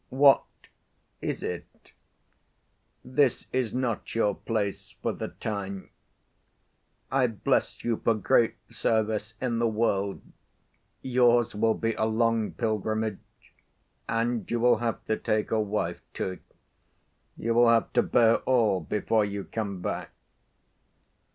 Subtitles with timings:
[0.09, 0.45] "What
[1.21, 1.91] is it?
[3.05, 5.91] This is not your place for the time.
[7.11, 10.23] I bless you for great service in the world.
[11.03, 13.53] Yours will be a long pilgrimage.
[14.09, 16.39] And you will have to take a wife, too.
[17.37, 20.09] You will have to bear all before you come back.